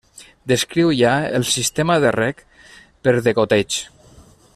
Descriu 0.51 0.93
ja 0.99 1.11
el 1.39 1.45
sistema 1.49 1.97
de 2.05 2.13
reg 2.17 2.41
per 3.09 3.15
degoteig. 3.29 3.79